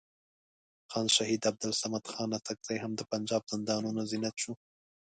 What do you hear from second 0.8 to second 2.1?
خان شهید عبدالصمد